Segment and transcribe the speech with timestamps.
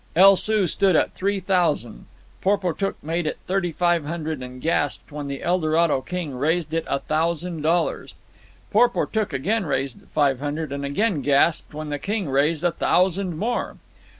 [0.15, 2.07] El Soo stood at three thousand.
[2.41, 6.97] Porportuk made it thirty five hundred, and gasped when the Eldorado king raised it a
[6.97, 8.15] thousand dollars.
[8.71, 13.37] Porportuk again raised it five hundred, and again gasped when the king raised a thousand
[13.37, 13.75] more.